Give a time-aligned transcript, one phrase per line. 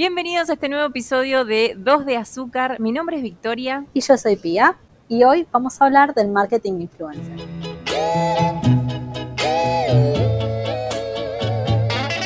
[0.00, 2.80] Bienvenidos a este nuevo episodio de Dos de Azúcar.
[2.80, 3.84] Mi nombre es Victoria.
[3.92, 4.78] Y yo soy Pia.
[5.10, 7.38] Y hoy vamos a hablar del marketing influencer.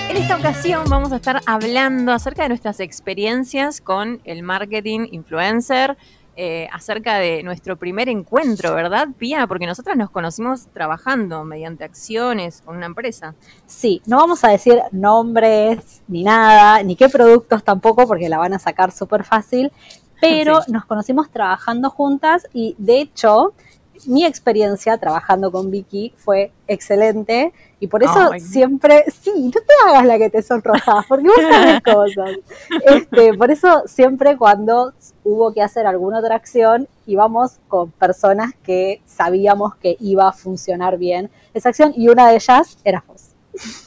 [0.09, 5.97] En esta ocasión vamos a estar hablando acerca de nuestras experiencias con el marketing influencer,
[6.37, 9.47] eh, acerca de nuestro primer encuentro, ¿verdad, Pía?
[9.47, 13.35] Porque nosotras nos conocimos trabajando mediante acciones con una empresa.
[13.67, 18.53] Sí, no vamos a decir nombres ni nada, ni qué productos tampoco, porque la van
[18.53, 19.71] a sacar súper fácil,
[20.21, 23.55] pero nos conocimos trabajando juntas y de hecho
[24.07, 30.07] mi experiencia trabajando con Vicky fue excelente y por eso siempre, sí, no te hagas
[30.07, 32.39] la que te sonrojas, porque vos sabes cosas.
[32.87, 39.01] Este, por eso siempre cuando hubo que hacer alguna otra acción, íbamos con personas que
[39.07, 43.31] sabíamos que iba a funcionar bien esa acción y una de ellas era vos.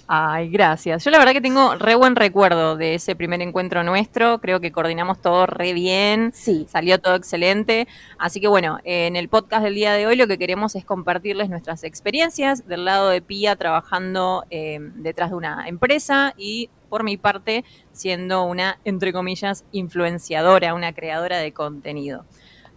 [0.07, 1.03] Ay, gracias.
[1.03, 4.39] Yo la verdad que tengo re buen recuerdo de ese primer encuentro nuestro.
[4.39, 6.31] Creo que coordinamos todo re bien.
[6.33, 6.65] Sí.
[6.69, 7.87] Salió todo excelente.
[8.17, 11.49] Así que bueno, en el podcast del día de hoy lo que queremos es compartirles
[11.49, 17.17] nuestras experiencias del lado de Pía trabajando eh, detrás de una empresa y por mi
[17.17, 22.25] parte siendo una, entre comillas, influenciadora, una creadora de contenido.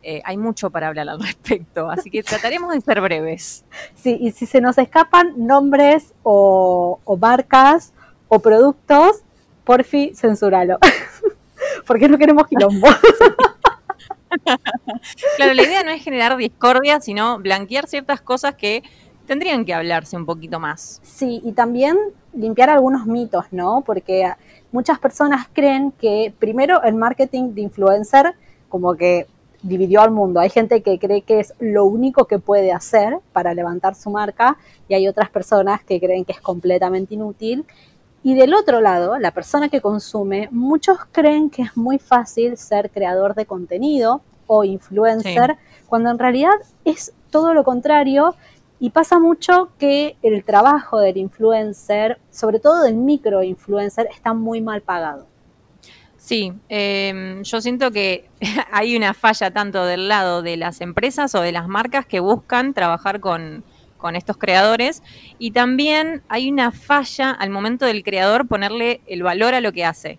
[0.03, 3.67] Eh, hay mucho para hablar al respecto, así que trataremos de ser breves.
[3.95, 7.93] Sí, y si se nos escapan nombres o, marcas
[8.29, 9.23] o productos,
[9.65, 10.79] porfi, censuralo.
[11.87, 12.89] Porque no queremos quilombo.
[15.37, 18.83] claro, la idea no es generar discordia, sino blanquear ciertas cosas que
[19.31, 21.01] tendrían que hablarse un poquito más.
[21.05, 21.97] Sí, y también
[22.35, 23.81] limpiar algunos mitos, ¿no?
[23.87, 24.29] Porque
[24.73, 28.35] muchas personas creen que primero el marketing de influencer
[28.69, 29.29] como que
[29.63, 30.41] dividió al mundo.
[30.41, 34.57] Hay gente que cree que es lo único que puede hacer para levantar su marca
[34.89, 37.65] y hay otras personas que creen que es completamente inútil.
[38.25, 42.91] Y del otro lado, la persona que consume, muchos creen que es muy fácil ser
[42.91, 45.57] creador de contenido o influencer,
[45.87, 48.35] cuando en realidad es todo lo contrario
[48.81, 54.63] y pasa mucho que el trabajo del influencer, sobre todo del micro influencer, está muy
[54.63, 55.27] mal pagado.
[56.17, 58.31] Sí, em, yo siento que
[58.73, 62.73] hay una falla tanto del lado de las empresas o de las marcas que buscan
[62.73, 63.65] trabajar con,
[64.15, 65.03] estos creadores
[65.39, 69.85] y también hay una falla al momento del creador ponerle el valor a lo que
[69.85, 70.19] hace.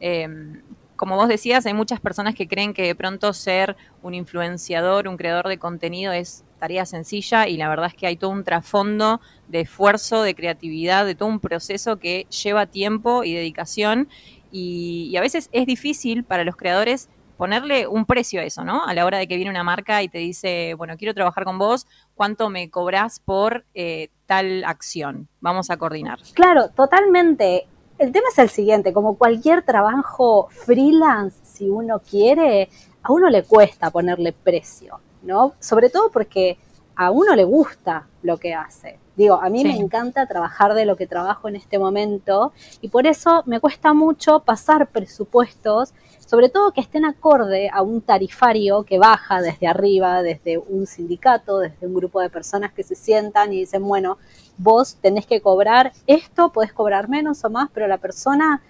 [0.00, 0.62] Em,
[0.96, 5.16] como vos decías, hay muchas personas que creen que de pronto ser un influenciador, un
[5.16, 9.20] creador de contenido es tarea sencilla y la verdad es que hay todo un trasfondo
[9.48, 14.08] de esfuerzo, de creatividad, de todo un proceso que lleva tiempo y dedicación
[14.52, 18.84] y, a veces es difícil para los creadores ponerle un precio a eso, ¿no?
[18.84, 21.58] A la hora de que viene una marca y te dice, bueno, quiero trabajar con
[21.58, 25.26] vos, ¿cuánto me cobras por eh, tal acción?
[25.40, 26.18] Vamos a coordinar.
[26.34, 27.66] Claro, totalmente.
[27.98, 32.68] El tema es el siguiente, como cualquier trabajo freelance, si uno quiere,
[33.02, 35.54] a uno le cuesta ponerle precio, ¿no?
[35.60, 36.58] Sobre todo porque
[36.96, 38.98] a uno le gusta lo que hace.
[39.16, 43.06] Digo, a mí me encanta trabajar de lo que trabajo en este momento y por
[43.06, 45.92] eso me cuesta mucho pasar presupuestos,
[46.26, 51.58] sobre todo que estén acorde a un tarifario que baja desde arriba, desde un sindicato,
[51.58, 54.16] desde un grupo de personas que se sientan y dicen, bueno,
[54.56, 58.62] vos tenés que cobrar esto, podés cobrar menos o más, pero la persona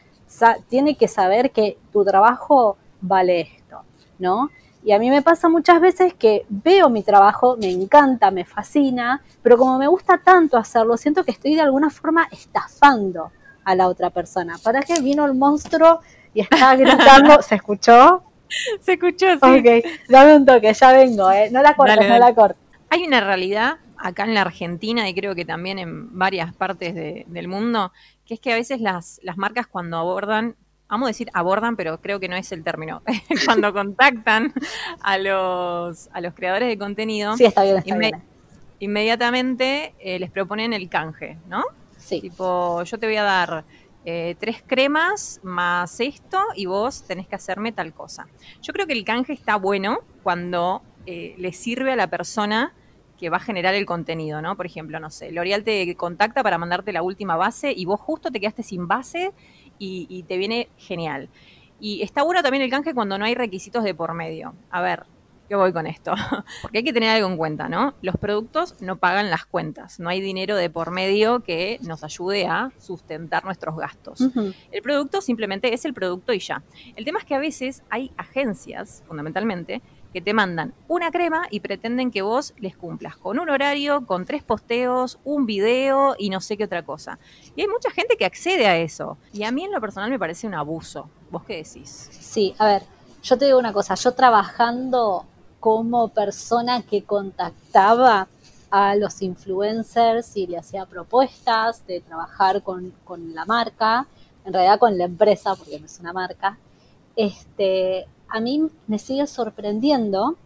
[0.68, 3.82] tiene que saber que tu trabajo vale esto,
[4.18, 4.50] ¿no?
[4.82, 9.22] Y a mí me pasa muchas veces que veo mi trabajo, me encanta, me fascina,
[9.42, 13.30] pero como me gusta tanto hacerlo, siento que estoy de alguna forma estafando
[13.64, 14.56] a la otra persona.
[14.62, 16.00] ¿Para qué vino el monstruo
[16.32, 17.42] y está gritando?
[17.42, 18.22] ¿Se escuchó?
[18.80, 19.38] Se escuchó, sí.
[19.42, 21.50] Ok, dame un toque, ya vengo, ¿eh?
[21.50, 22.60] No la cortes, no la cortes.
[22.88, 27.48] Hay una realidad acá en la Argentina y creo que también en varias partes del
[27.48, 27.92] mundo,
[28.24, 30.56] que es que a veces las, las marcas cuando abordan
[30.90, 33.02] vamos a decir abordan, pero creo que no es el término,
[33.46, 34.52] cuando contactan
[35.00, 38.22] a los, a los creadores de contenido, sí, está bien, está bien.
[38.80, 41.64] inmediatamente eh, les proponen el canje, ¿no?
[41.96, 42.20] Sí.
[42.20, 43.64] Tipo, yo te voy a dar
[44.04, 48.26] eh, tres cremas más esto y vos tenés que hacerme tal cosa.
[48.62, 52.72] Yo creo que el canje está bueno cuando eh, le sirve a la persona
[53.18, 54.56] que va a generar el contenido, ¿no?
[54.56, 58.30] Por ejemplo, no sé, L'Oreal te contacta para mandarte la última base y vos justo
[58.30, 59.32] te quedaste sin base
[59.80, 61.28] y, te viene genial.
[61.80, 64.54] Y está bueno también el canje cuando no hay requisitos de por medio.
[64.70, 65.04] A ver,
[65.48, 66.12] ¿qué voy con esto?
[66.62, 67.94] Porque hay que tener algo en cuenta, ¿no?
[68.02, 72.46] Los productos no pagan las cuentas, no hay dinero de por medio que nos ayude
[72.46, 74.28] a sustentar nuestros gastos.
[74.70, 76.62] El producto simplemente es el producto y ya.
[76.94, 79.80] El tema es que a veces hay agencias, fundamentalmente,
[80.12, 84.24] que te mandan una crema y pretenden que vos les cumplas con un horario, con
[84.24, 87.18] tres posteos, un video y no sé qué otra cosa.
[87.56, 89.18] Y hay mucha gente que accede a eso.
[89.32, 91.08] Y a mí en lo personal me parece un abuso.
[91.30, 92.08] ¿Vos qué decís?
[92.10, 92.82] Sí, a ver,
[93.22, 95.26] yo te digo una cosa, yo trabajando
[95.60, 98.28] como persona que contactaba
[98.70, 104.06] a los influencers y le hacía propuestas de trabajar con, con la marca,
[104.44, 106.56] en realidad con la empresa, porque no es una marca,
[107.16, 110.36] este, a mí me sigue sorprendiendo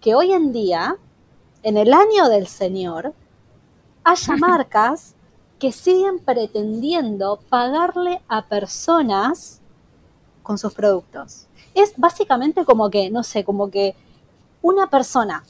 [0.00, 0.96] que hoy en día,
[1.62, 3.14] en el año del Señor,
[4.02, 5.14] haya marcas
[5.58, 9.60] que siguen pretendiendo pagarle a personas
[10.42, 11.46] con sus productos.
[11.74, 13.94] Es básicamente como que, no sé, como que
[14.62, 15.44] una persona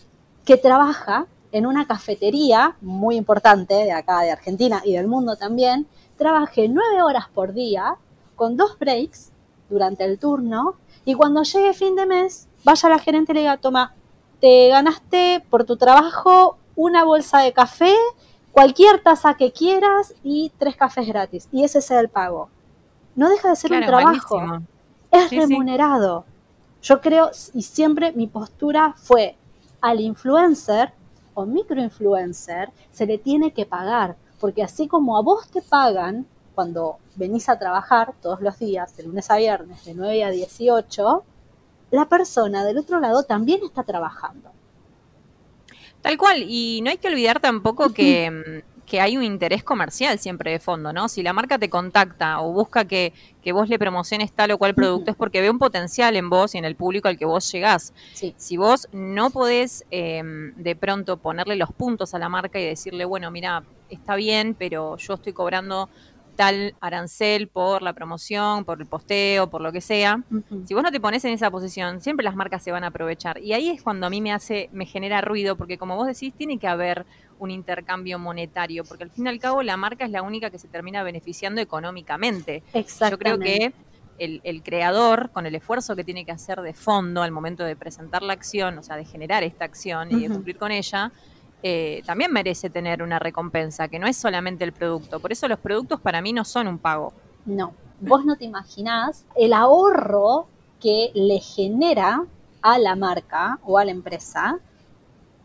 [0.44, 5.86] que trabaja en una cafetería muy importante de acá de Argentina y del mundo también,
[6.16, 7.96] trabaje nueve horas por día
[8.34, 9.30] con dos breaks
[9.68, 13.40] durante el turno y cuando llegue fin de mes, vaya a la gerente y le
[13.42, 13.94] diga, toma,
[14.40, 17.94] te ganaste por tu trabajo una bolsa de café,
[18.52, 21.48] cualquier taza que quieras y tres cafés gratis.
[21.52, 22.48] Y ese es el pago.
[23.14, 24.40] No deja de ser un trabajo.
[25.10, 26.24] Es remunerado.
[26.82, 29.36] Yo creo, y siempre mi postura fue,
[29.80, 30.92] al influencer
[31.34, 36.98] o microinfluencer se le tiene que pagar, porque así como a vos te pagan cuando
[37.16, 41.24] venís a trabajar todos los días, de lunes a viernes, de 9 a 18,
[41.90, 44.50] la persona del otro lado también está trabajando.
[46.02, 50.52] Tal cual, y no hay que olvidar tampoco que, que hay un interés comercial siempre
[50.52, 51.08] de fondo, ¿no?
[51.08, 53.12] Si la marca te contacta o busca que,
[53.42, 56.54] que vos le promociones tal o cual producto, es porque ve un potencial en vos
[56.54, 57.92] y en el público al que vos llegás.
[58.36, 63.04] Si vos no podés em, de pronto ponerle los puntos a la marca y decirle,
[63.04, 65.88] bueno, mira, está bien, pero yo estoy cobrando
[66.36, 70.22] tal arancel por la promoción, por el posteo, por lo que sea.
[70.64, 73.38] Si vos no te pones en esa posición, siempre las marcas se van a aprovechar.
[73.38, 76.34] Y ahí es cuando a mí me hace, me genera ruido, porque como vos decís,
[76.34, 77.06] tiene que haber
[77.38, 80.58] un intercambio monetario, porque al fin y al cabo la marca es la única que
[80.58, 82.62] se termina beneficiando económicamente.
[83.10, 83.72] Yo creo que
[84.18, 88.22] el, creador, con el esfuerzo que tiene que hacer de fondo al momento de presentar
[88.22, 91.12] la acción, o sea, de generar esta acción y de cumplir con ella,
[91.66, 95.18] eh, también merece tener una recompensa, que no es solamente el producto.
[95.18, 97.14] Por eso los productos para mí no son un pago.
[97.46, 97.72] No,
[98.02, 100.46] vos no te imaginás el ahorro
[100.78, 102.26] que le genera
[102.60, 104.58] a la marca o a la empresa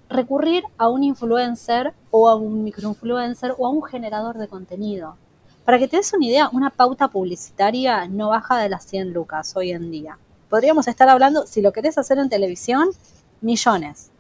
[0.10, 5.16] recurrir a un influencer o a un microinfluencer o a un generador de contenido.
[5.64, 9.56] Para que te des una idea, una pauta publicitaria no baja de las 100 lucas
[9.56, 10.18] hoy en día.
[10.50, 12.90] Podríamos estar hablando, si lo querés hacer en televisión,
[13.40, 14.12] millones.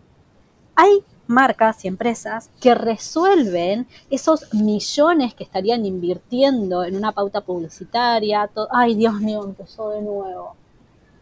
[0.75, 8.49] Hay marcas y empresas que resuelven esos millones que estarían invirtiendo en una pauta publicitaria.
[8.71, 10.55] Ay, Dios mío, empezó de nuevo.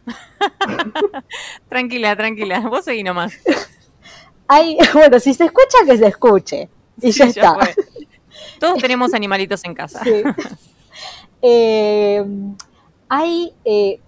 [1.68, 3.34] tranquila, tranquila, vos seguí nomás.
[4.48, 6.68] Hay, bueno, si se escucha, que se escuche.
[7.02, 7.58] Y ya está.
[8.58, 10.02] Todos tenemos animalitos en casa.
[11.42, 12.24] Eh,
[13.10, 14.00] hay, eh,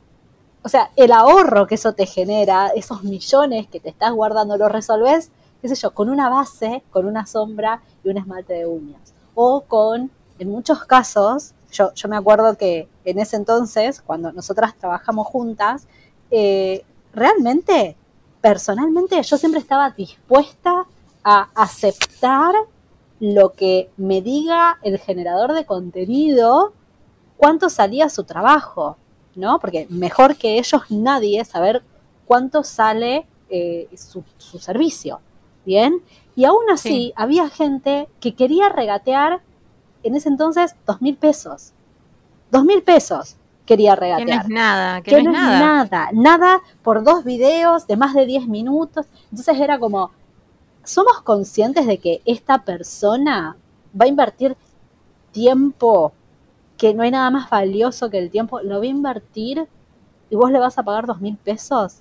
[0.63, 4.71] o sea, el ahorro que eso te genera, esos millones que te estás guardando, lo
[4.71, 5.31] resolves
[5.61, 9.15] qué sé yo, con una base, con una sombra y un esmalte de uñas.
[9.35, 15.27] O con, en muchos casos, yo, me acuerdo que en ese entonces, cuando nosotras trabajamos
[15.27, 15.87] juntas,
[16.31, 17.97] eh, realmente,
[18.41, 20.87] personalmente, yo siempre estaba dispuesta
[21.23, 22.55] a aceptar
[23.21, 26.73] lo que me diga el generador de contenido,
[27.37, 28.97] cuánto salía su trabajo,
[29.35, 29.59] ¿no?
[29.59, 31.83] Porque mejor que ellos nadie saber
[32.27, 34.23] cuánto sale eh, su,
[34.59, 35.21] servicio.
[35.65, 36.03] Bien.
[36.37, 39.41] Y aún así había gente que quería regatear
[40.03, 41.73] en ese entonces dos mil pesos.
[42.51, 43.37] Dos mil pesos
[43.67, 44.27] quería regatear.
[44.27, 45.59] Que no es nada, que, no, es nada.
[45.59, 46.09] nada.
[46.13, 49.07] Nada por dos videos de más de diez minutos.
[49.31, 50.11] Entonces era como,
[50.83, 53.57] ¿somos conscientes de que esta persona
[53.99, 54.57] va a invertir
[55.33, 56.13] tiempo
[56.77, 58.61] que no hay nada más valioso que el tiempo?
[58.61, 59.69] ¿Lo va a invertir
[60.31, 62.01] y vos le vas a pagar dos mil pesos?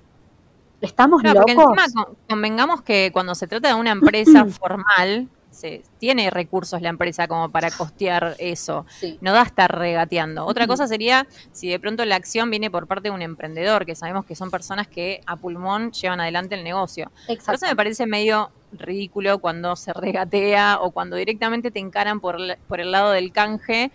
[0.81, 1.43] Estamos locos.
[1.45, 6.89] Porque encima convengamos que cuando se trata de una empresa formal, se, tiene recursos la
[6.89, 8.85] empresa como para costear eso.
[9.21, 10.45] No da estar regateando.
[10.45, 13.95] Otra cosa sería si de pronto la acción viene por parte de un emprendedor, que
[13.95, 17.11] sabemos que son personas que a pulmón llevan adelante el negocio.
[17.45, 22.37] Por eso me parece medio ridículo cuando se regatea o cuando directamente te encaran por,
[22.67, 23.91] por el lado del canje.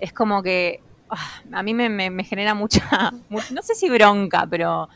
[0.00, 4.88] Es como que ah, a mí me, me genera mucha, no sé si bronca, pero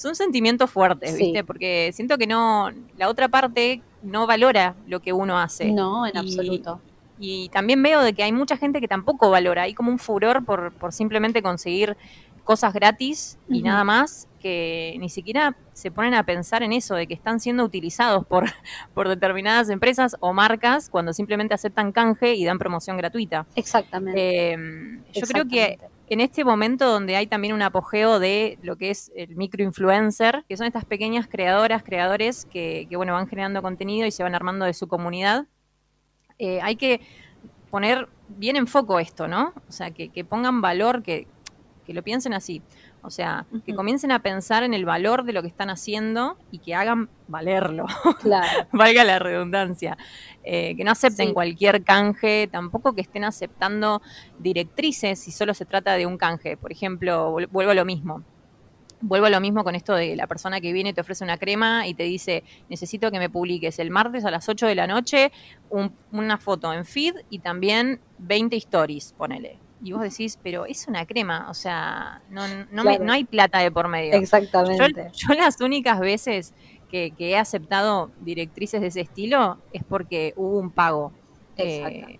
[0.00, 1.44] son sentimientos fuertes, ¿viste?
[1.44, 5.70] Porque siento que no, la otra parte no valora lo que uno hace.
[5.72, 6.80] No, en absoluto.
[7.18, 10.42] Y también veo de que hay mucha gente que tampoco valora, hay como un furor
[10.46, 11.98] por, por simplemente conseguir
[12.44, 17.06] cosas gratis y nada más, que ni siquiera se ponen a pensar en eso, de
[17.06, 18.44] que están siendo utilizados por,
[18.94, 23.46] por determinadas empresas o marcas cuando simplemente aceptan canje y dan promoción gratuita.
[23.54, 24.52] Exactamente.
[24.52, 25.78] Em, yo creo que
[26.10, 30.56] en este momento donde hay también un apogeo de lo que es el microinfluencer, que
[30.56, 34.74] son estas pequeñas creadoras, creadores que, bueno, van generando contenido y se van armando de
[34.74, 35.46] su comunidad,
[36.38, 37.00] eh, hay que
[37.70, 39.52] poner bien en foco esto, ¿no?
[39.68, 41.28] O sea, que, que pongan valor, que,
[41.86, 42.60] que lo piensen así.
[43.02, 46.58] O sea, que comiencen a pensar en el valor de lo que están haciendo y
[46.58, 47.86] que hagan valerlo.
[48.20, 48.66] Claro.
[48.72, 49.96] Valga la redundancia.
[50.44, 54.02] Eh, que no acepten cualquier canje, tampoco que estén aceptando
[54.38, 56.56] directrices si solo se trata de un canje.
[56.56, 58.22] Por ejemplo, vuelvo a lo mismo.
[59.02, 61.38] Vuelvo a lo mismo con esto de la persona que viene y te ofrece una
[61.38, 64.86] crema y te dice, necesito que me publiques el martes a las 8 de la
[64.86, 65.32] noche
[66.12, 71.06] una foto en feed y también 20 stories, ponele y vos decís, pero es una
[71.06, 74.14] crema, o sea, no, no, no hay plata de por medio.
[74.14, 75.10] Exactamente.
[75.14, 76.54] Yo, las únicas veces
[76.90, 81.12] que, he aceptado directrices de ese estilo es porque hubo un pago.
[81.56, 82.18] Eh,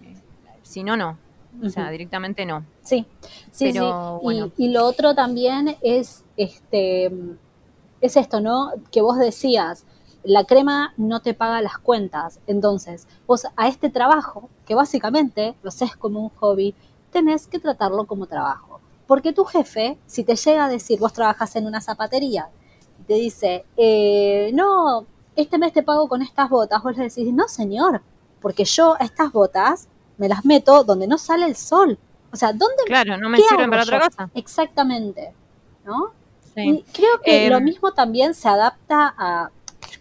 [0.62, 1.18] si no, no.
[1.62, 2.64] O sea, directamente no.
[2.82, 3.04] Sí,
[3.50, 3.78] sí, sí.
[4.56, 7.10] Y, lo otro también es, este,
[8.00, 8.72] es esto, ¿no?
[8.90, 9.84] Que vos decías,
[10.22, 12.40] la crema no te paga las cuentas.
[12.46, 16.74] Entonces, vos a este trabajo, que básicamente lo haces como un hobby,
[17.10, 18.80] tenés que tratarlo como trabajo.
[19.06, 22.48] Porque tu jefe, si te llega a decir, vos trabajas en una zapatería,
[23.00, 27.32] y te dice, eh, no, este mes te pago con estas botas, vos le decís,
[27.32, 28.02] no señor,
[28.40, 31.98] porque yo estas botas me las meto donde no sale el sol.
[32.32, 32.84] O sea, ¿dónde?
[32.86, 34.30] Claro, no me sirven para otra cosa.
[34.34, 35.32] Exactamente,
[35.84, 36.12] ¿no?
[36.56, 39.50] Y creo que lo em, mismo también se adapta a,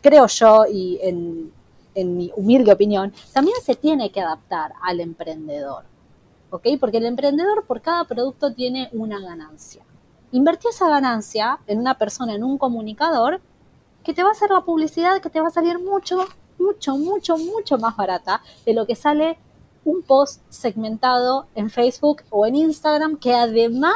[0.01, 1.51] creo yo, y en,
[1.95, 5.88] en mi humilde opinión, también se tiene que adaptar al emprendedor.
[6.51, 6.67] ¿Ok?
[6.79, 9.83] Porque el emprendedor por cada producto tiene una ganancia.
[10.31, 13.41] Invertí esa ganancia en una persona, en un comunicador,
[14.03, 16.25] que te va a hacer la publicidad que te va a salir mucho,
[16.57, 19.37] mucho, mucho, mucho más barata de lo que sale
[19.85, 23.95] un post segmentado en Facebook o en Instagram, que además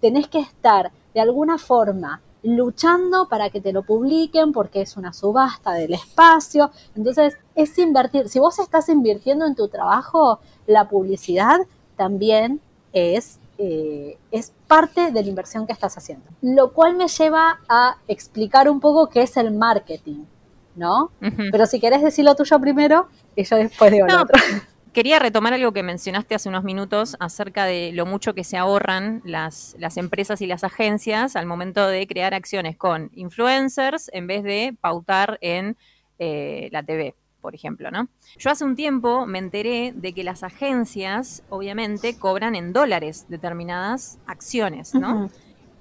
[0.00, 5.12] tenés que estar de alguna forma luchando para que te lo publiquen porque es una
[5.12, 6.70] subasta del espacio.
[6.96, 8.28] Entonces, es invertir.
[8.28, 11.60] Si vos estás invirtiendo en tu trabajo, la publicidad
[12.00, 12.62] también
[12.94, 16.24] es, eh, es parte de la inversión que estás haciendo.
[16.40, 20.24] Lo cual me lleva a explicar un poco qué es el marketing,
[20.76, 21.10] ¿no?
[21.52, 24.40] Pero si querés decir lo tuyo primero y yo después digo lo otro.
[24.94, 29.20] Quería retomar algo que mencionaste hace unos minutos acerca de lo mucho que se ahorran
[29.26, 34.42] las, las empresas y las agencias al momento de crear acciones con influencers en vez
[34.42, 35.76] de pautar en
[36.18, 38.08] eh, la TV por ejemplo, ¿no?
[38.38, 44.18] Yo hace un tiempo me enteré de que las agencias, obviamente, cobran en dólares determinadas
[44.26, 45.30] acciones, ¿no?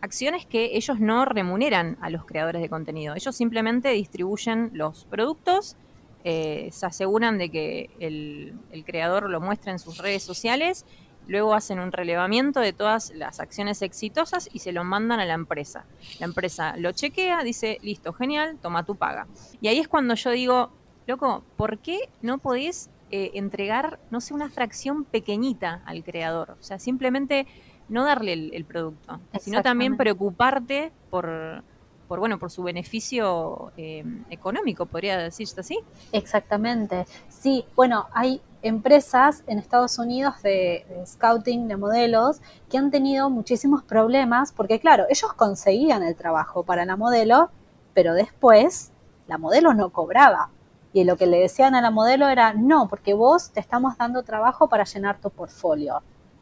[0.01, 3.16] Acciones que ellos no remuneran a los creadores de contenido.
[3.16, 5.75] Ellos simplemente distribuyen los productos,
[6.24, 10.86] eh, se aseguran de que el, el creador lo muestre en sus redes sociales
[11.30, 15.36] luego hacen un relevamiento de todas las acciones exitosas y se lo mandan a la
[15.36, 15.86] empresa.
[16.20, 19.28] La empresa lo chequea, dice, listo, genial, toma tu paga.
[19.62, 20.72] Y ahí es cuando yo digo,
[21.10, 26.51] loco, ¿por qué no podés eh, entregar, no sé, una fracción pequeñita al creador?
[26.51, 27.48] O sea, simplemente
[27.89, 31.63] no darle el, producto, sino también preocuparte por,
[32.08, 35.80] por, bueno, por su beneficio eh, económico, podría decirse así.
[36.12, 37.08] Exactamente.
[37.28, 43.32] Sí, bueno, hay empresas en Estados Unidos de, de, scouting de modelos que han tenido
[43.32, 47.50] muchísimos problemas porque, claro, ellos conseguían el trabajo para la modelo,
[47.96, 48.92] pero después
[49.28, 50.51] la modelo no cobraba.
[50.91, 54.24] Y lo que le decían a la modelo era, no, porque vos te estamos dando
[54.24, 56.01] trabajo para llenar tu portfolio.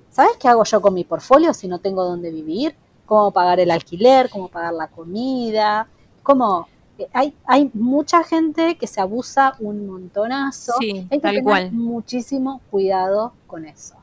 [0.09, 2.75] ¿Sabes qué hago yo con mi portfolio si no tengo dónde vivir?
[3.05, 4.29] ¿Cómo pagar el alquiler?
[4.29, 5.87] ¿Cómo pagar la comida?
[6.23, 6.67] ¿Cómo?
[6.97, 10.73] Eh, hay, hay mucha gente que se abusa un montonazo.
[10.79, 13.96] Sí, hay que tener muchísimo cuidado con eso.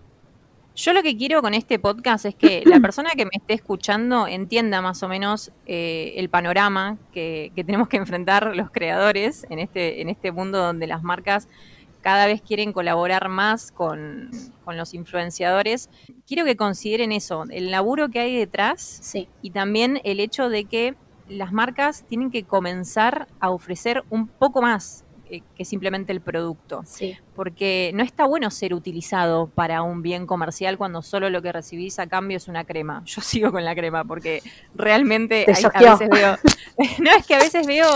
[0.76, 4.26] Yo lo que quiero con este podcast es que la persona que me esté escuchando
[4.26, 10.02] entienda más o menos eh, el panorama que, tenemos que enfrentar los creadores en este,
[10.02, 11.48] en este mundo donde las marcas
[12.00, 14.30] cada vez quieren colaborar más con,
[14.66, 15.88] los influenciadores.
[16.26, 20.96] Quiero que consideren eso, el laburo que hay detrás y también el hecho de que
[21.28, 26.82] las marcas tienen que comenzar a ofrecer un poco más que simplemente el producto.
[26.86, 27.16] Sí.
[27.34, 31.98] Porque no está bueno ser utilizado para un bien comercial cuando solo lo que recibís
[31.98, 33.02] a cambio es una crema.
[33.04, 34.42] Yo sigo con la crema porque
[34.74, 36.38] realmente a veces veo.
[37.00, 37.88] no, es que a veces veo,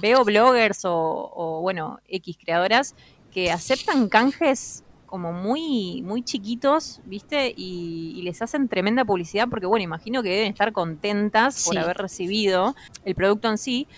[0.00, 2.94] veo bloggers o, o, bueno, X creadoras
[3.32, 7.52] que aceptan canjes como muy, muy chiquitos, ¿viste?
[7.56, 12.76] Y, les hacen tremenda publicidad porque, bueno, imagino que deben estar contentas por haber recibido
[13.04, 13.88] el producto en sí,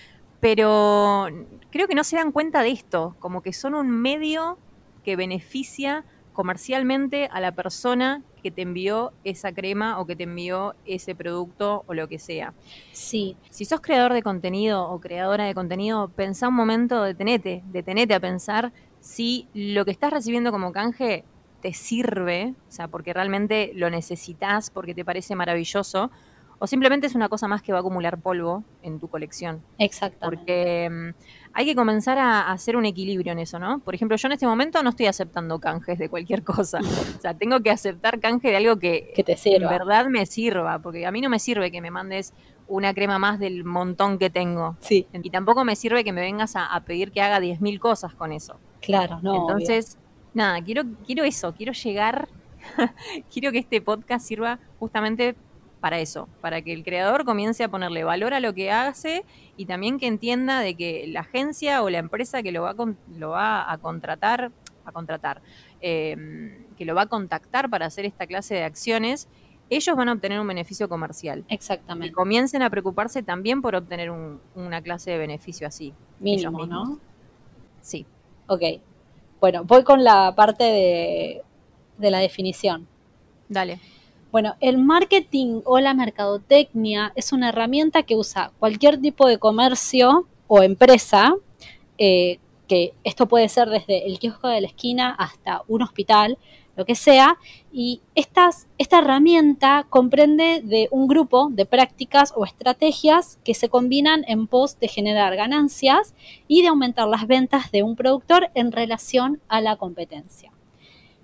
[0.43, 1.29] pero
[1.71, 4.59] creo que no se dan cuenta de esto, como que son un medio
[5.05, 10.75] que beneficia comercialmente a la persona que te envió esa crema o que te envió
[10.85, 12.55] ese producto o lo que sea.
[12.91, 13.37] Sí.
[13.51, 18.19] Si sos creador de contenido o creadora de contenido, pensá un momento, detenete, detenete a
[18.19, 21.25] pensar si lo que estás recibiendo como canje
[21.61, 26.11] te sirve, o sea, porque realmente lo necesitas, porque te parece maravilloso,
[26.63, 29.65] o simplemente es una cosa más que va a acumular polvo en tu colección.
[29.79, 30.37] Exactamente.
[30.37, 31.09] Porque mm,
[31.55, 33.81] hay que comenzar a, hacer un equilibrio en eso, ¿no?
[33.81, 36.79] Por ejemplo, yo en este momento no estoy aceptando canjes de cualquier cosa.
[36.79, 39.73] O sea, tengo que aceptar canje de algo que, que te sirva.
[39.73, 42.33] en verdad me sirva, porque a mí no me sirve que me mandes
[42.69, 44.77] una crema más del montón que tengo.
[44.79, 45.09] Sí.
[45.13, 48.55] Y tampoco me sirve que me vengas a, pedir que haga 10.000 cosas con eso.
[48.81, 49.35] Claro, no.
[49.35, 49.99] Entonces,
[50.33, 52.29] nada, quiero, quiero eso, quiero llegar,
[53.33, 55.35] quiero que este podcast sirva justamente
[55.83, 59.25] para eso, para que el creador comience a ponerle valor a lo que hace
[59.57, 62.77] y también que entienda de que la agencia o la empresa que lo va a,
[63.19, 64.53] lo va a contratar,
[64.85, 65.43] a contratar,
[65.81, 69.29] em, que lo va a contactar para hacer esta clase de acciones,
[69.71, 71.45] ellos van a obtener un beneficio comercial.
[71.49, 72.07] Exactamente.
[72.07, 74.13] Y comiencen a preocuparse también por obtener
[74.55, 75.93] una clase de beneficio así.
[76.21, 77.01] Mínimo, ¿no?
[77.81, 78.07] Sí.
[78.47, 78.63] Ok.
[79.41, 81.43] Bueno, voy con la parte de,
[81.99, 82.87] de la definición.
[83.49, 83.81] Dale.
[84.33, 90.27] Bueno, el marketing o la mercadotecnia es una herramienta que usa cualquier tipo de comercio
[90.47, 91.35] o empresa,
[91.99, 96.39] eh, que esto puede ser desde el kiosco de la esquina hasta un hospital,
[96.77, 97.37] lo que sea,
[97.75, 104.25] y estas, esta herramienta comprende de un grupo de prácticas o estrategias que se combinan
[104.27, 106.15] en pos de generar ganancias
[106.49, 110.52] y de aumentar las ventas de un productor en relación a la competencia.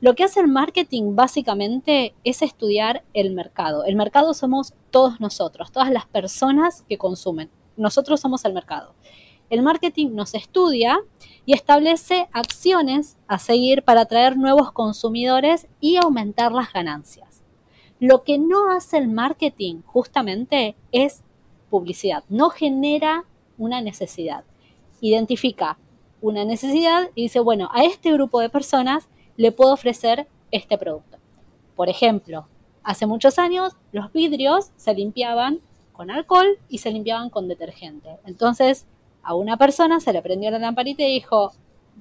[0.01, 3.85] Lo que hace el marketing básicamente es estudiar el mercado.
[3.85, 7.51] El mercado somos todos nosotros, todas las personas que consumen.
[7.77, 8.95] Nosotros somos el mercado.
[9.51, 11.01] El marketing nos estudia
[11.47, 17.43] y establece acciones a seguir para atraer nuevos consumidores y aumentar las ganancias.
[17.99, 21.25] Lo que no hace el marketing justamente es
[21.71, 23.25] publicidad, no genera
[23.57, 24.45] una necesidad.
[25.01, 25.77] Identifica
[26.21, 29.09] una necesidad y dice, bueno, a este grupo de personas
[29.39, 31.17] le puedo ofrecer este producto.
[31.77, 32.49] Por ejemplo,
[32.83, 35.61] hace muchos años los vidrios se limpiaban
[35.93, 38.19] con alcohol y se limpiaban con detergente.
[38.27, 38.87] Entonces,
[39.23, 41.53] a una persona se le prendió la lamparita y dijo,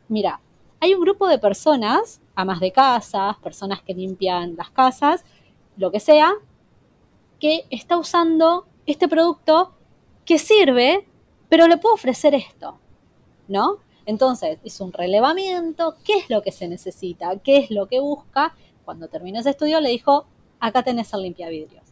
[0.08, 0.41] mira,
[0.80, 5.23] hay un grupo de personas, amas de casas, personas que limpian las casas,
[5.78, 6.34] lo que sea,
[7.39, 9.73] que está usando este producto
[10.26, 11.08] que sirve,
[11.50, 12.80] pero le puedo ofrecer esto,
[13.47, 13.78] ¿no?
[14.08, 18.56] Entonces, hizo un relevamiento, qué es lo que se necesita, qué es lo que busca.
[18.86, 20.26] Cuando terminó ese estudio le dijo,
[20.62, 21.84] acá tenés el limpiavidrios.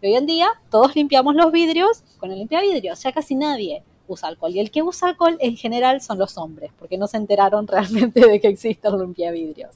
[0.00, 4.28] Y hoy en día todos limpiamos los vidrios con el limpiavidrios, ya casi nadie usa
[4.28, 4.54] alcohol.
[4.54, 8.20] Y el que usa alcohol en general son los hombres, porque no se enteraron realmente
[8.20, 9.74] de que existe el limpiavidrios.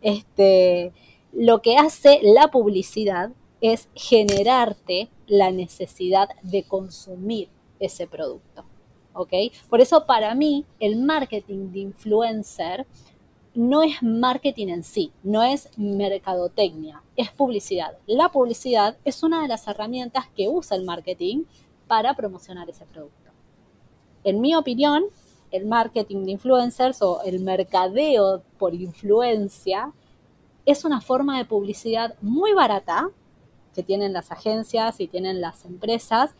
[0.00, 0.92] Este,
[1.32, 7.48] lo que hace la publicidad es generarte la necesidad de consumir
[7.80, 8.64] ese producto.
[9.14, 9.32] ¿Ok?
[9.68, 12.86] Por eso para mí el marketing de influencer
[13.54, 17.98] no es marketing en sí, no es mercadotecnia, es publicidad.
[18.06, 21.44] La publicidad es una de las herramientas que usa el marketing
[21.86, 23.30] para promocionar ese producto.
[24.24, 25.04] En mi opinión,
[25.50, 29.92] el marketing de influencers o el mercadeo por influencia
[30.64, 33.10] es una forma de publicidad muy barata
[33.74, 36.34] que tienen las agencias y tienen las empresas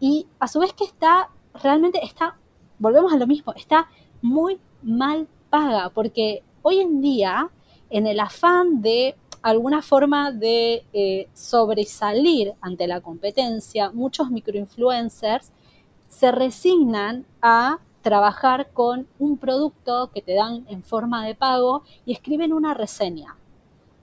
[0.00, 2.36] y a su vez que está realmente está,
[2.78, 3.88] volvemos a lo mismo, está
[4.20, 7.50] muy mal paga, porque hoy en día,
[7.90, 15.50] en el afán de alguna forma de eh, sobresalir ante la competencia, muchos microinfluencers
[16.08, 22.12] se resignan a trabajar con un producto que te dan en forma de pago y
[22.12, 23.36] escriben una reseña.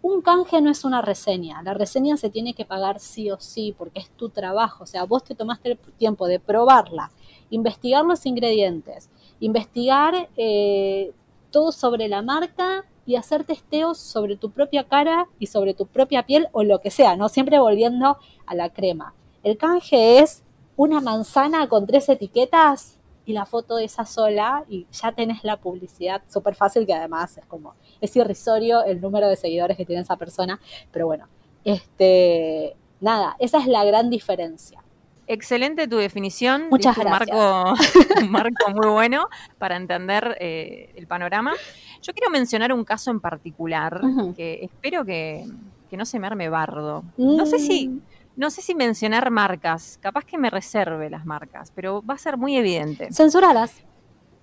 [0.02, 3.76] Un canje no es una reseña, la reseña se tiene que pagar sí o sí
[3.78, 7.12] porque es tu trabajo, o sea, vos te tomaste el tiempo de probarla,
[7.50, 9.10] investigar los ingredientes,
[9.40, 11.12] investigar eh,
[11.52, 16.24] todo sobre la marca y hacer testeos sobre tu propia cara y sobre tu propia
[16.26, 17.28] piel o lo que sea, ¿no?
[17.28, 19.16] Siempre volviendo a la crema.
[19.42, 20.44] El canje es
[20.76, 25.58] una manzana con tres etiquetas y la foto de esa sola y ya tenés la
[25.58, 30.02] publicidad súper fácil que además es como, es irrisorio el número de seguidores que tiene
[30.02, 30.60] esa persona,
[30.92, 31.28] pero bueno,
[31.64, 34.84] este, nada, esa es la gran diferencia
[35.32, 36.70] Excelente tu definición.
[36.70, 37.38] Muchas un gracias.
[37.38, 37.74] Marco,
[38.22, 41.54] un marco muy bueno para entender eh, el panorama.
[42.02, 44.02] Yo quiero mencionar un caso en particular
[44.36, 45.46] que espero que,
[45.90, 47.04] que no se me arme bardo.
[47.18, 48.02] No sé si, Mm,
[48.38, 52.38] no sé si mencionar marcas, capaz que me reserve las marcas, pero va a ser
[52.38, 53.12] muy evidente.
[53.12, 53.84] Censuralas.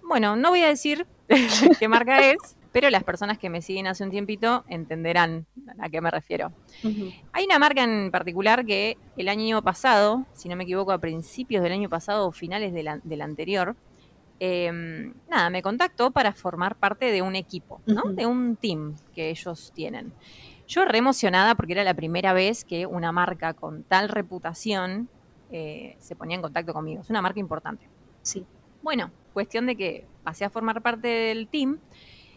[0.03, 1.07] Bueno, no voy a decir
[1.79, 5.47] qué marca es, pero las personas que me siguen hace un tiempito entenderán
[5.79, 6.53] a qué me refiero.
[7.33, 11.62] Hay una marca en particular que el año pasado, si no me equivoco, a principios
[11.62, 13.77] del año pasado o finales del, del anterior,
[14.41, 18.12] eh, nada, me contactó para formar parte de un equipo, ¿no?
[18.12, 20.12] De un team que ellos tienen.
[20.69, 25.09] Yo re emocionada porque era la primera vez que una marca con tal reputación
[25.51, 27.01] eh, se ponía en contacto conmigo.
[27.01, 27.89] Es una marca importante.
[28.21, 28.45] Sí.
[28.83, 31.79] Bueno, cuestión de que pasé a formar parte del team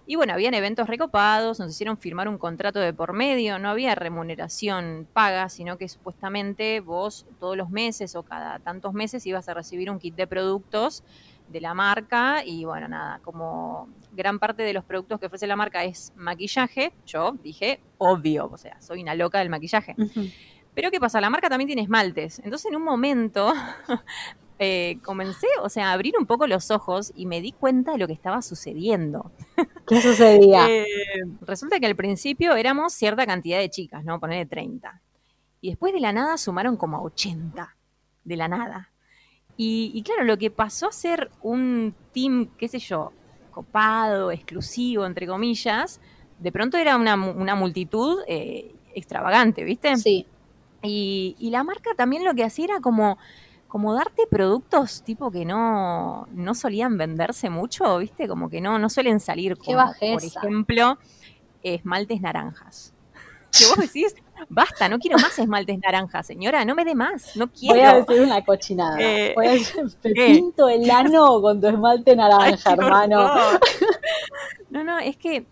[0.10, 3.94] y bueno, habían eventos recopados, nos hicieron firmar un contrato de por medio, no había
[3.94, 9.54] remuneración paga, sino que supuestamente vos todos los meses o cada tantos meses ibas a
[9.54, 11.04] recibir un kit de productos
[11.48, 15.56] de la marca y bueno, nada, como gran parte de los productos que ofrece la
[15.56, 19.96] marca es maquillaje, yo dije, obvio, o sea, soy una loca del maquillaje.
[20.74, 21.22] Pero ¿qué pasa?
[21.22, 22.40] La marca también tiene esmaltes.
[22.40, 23.54] Entonces en un momento
[24.60, 27.98] eh, comencé, o sea, a abrir un poco los ojos y me di cuenta de
[27.98, 29.32] lo que estaba sucediendo.
[29.88, 30.70] ¿Qué sucedía?
[30.70, 30.86] Eh,
[31.42, 34.20] resulta que al principio éramos cierta cantidad de chicas, ¿no?
[34.20, 35.02] Ponerle 30.
[35.62, 37.76] Y después de la nada sumaron como a 80.
[38.26, 38.92] De la nada.
[39.56, 43.14] Y, y claro, lo que pasó a ser un team, qué sé yo,
[43.52, 46.00] copado, exclusivo, entre comillas,
[46.38, 49.96] de pronto era una, una multitud eh, extravagante, ¿viste?
[49.98, 50.26] Sí.
[50.82, 53.18] Y, y la marca también lo que hacía era como,
[53.70, 58.28] como darte productos tipo que no, no solían venderse mucho, ¿viste?
[58.28, 60.40] Como que no, no suelen salir Qué como, por bajeza.
[60.40, 60.98] ejemplo,
[61.64, 62.94] esmaltes naranjas.
[63.52, 64.16] Que vos decís,
[64.48, 67.76] basta, no quiero más esmaltes naranjas, señora, no me dé más, no quiero.
[67.76, 68.98] Voy a decir una cochinada.
[69.00, 70.26] Eh, Voy a decir, te ¿qué?
[70.36, 73.28] pinto el ano con tu esmalte naranja, qué hermano.
[74.70, 75.46] No, no, es que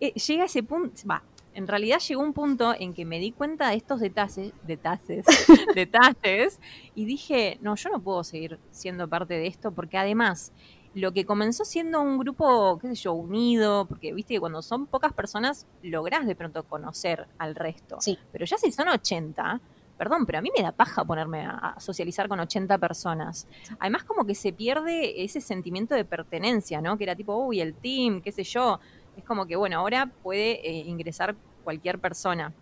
[0.00, 1.22] eh, llega ese punto, va,
[1.54, 5.24] en realidad llegó un punto en que me di cuenta de estos detalles, detalles,
[5.74, 6.60] detalles,
[6.94, 10.52] y dije, no, yo no puedo seguir siendo parte de esto, porque además,
[10.94, 14.86] lo que comenzó siendo un grupo, qué sé yo, unido, porque viste que cuando son
[14.86, 18.00] pocas personas, lográs de pronto conocer al resto.
[18.00, 18.18] Sí.
[18.32, 19.60] Pero ya si son 80,
[19.96, 23.46] perdón, pero a mí me da paja ponerme a, a socializar con 80 personas.
[23.78, 26.96] Además, como que se pierde ese sentimiento de pertenencia, ¿no?
[26.96, 28.80] Que era tipo, uy, el team, qué sé yo.
[29.16, 32.52] Es como que, bueno, ahora puede eh, ingresar cualquier persona.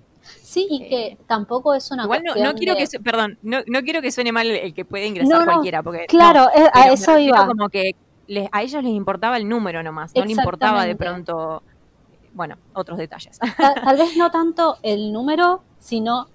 [0.41, 3.03] Sí, y que tampoco es una Eh, Igual no, cuestión no quiero de- que, su-
[3.03, 6.43] perdón, no, no quiero que suene mal el, que puede ingresar No, cualquiera, porque Claro,
[6.55, 7.47] no, eh, a eso iba.
[7.47, 7.93] como que
[8.29, 11.63] les- a ellos les importaba el número nomás, no le importaba de pronto,
[12.35, 13.39] bueno, otros detalles.
[13.39, 16.29] Ta- Tal vez no tanto el número, sino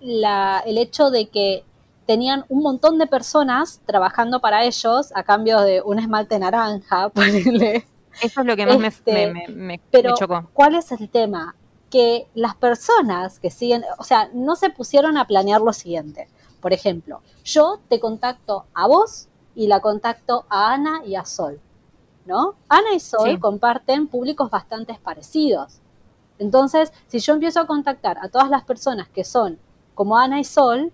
[0.00, 1.64] la, el hecho de que
[2.06, 7.86] tenían un montón de personas trabajando para ellos a cambio de un esmalte naranja, ponele.
[8.20, 10.48] Eso es lo que más me- Este, me, me- me- Pero, me chocó.
[10.52, 11.54] ¿cuál es el tema?
[11.90, 16.28] Que las personas que siguen, o sea, no se pusieron a planear lo siguiente.
[16.60, 21.60] Por ejemplo, yo te contacto a vos y la contacto a Ana y a Sol,
[22.24, 22.54] ¿no?
[22.68, 23.38] Ana y Sol Sí.
[23.38, 25.80] comparten públicos bastante parecidos.
[26.38, 29.58] Entonces, si yo empiezo a contactar a todas las personas que son
[29.94, 30.92] como Ana y Sol,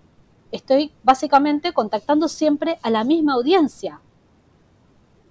[0.51, 4.01] estoy básicamente contactando siempre a la misma audiencia.